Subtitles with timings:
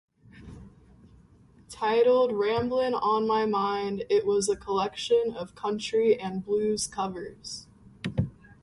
[1.69, 7.67] Titled "Ramblin' on My Mind", it was a collection of country and blues covers.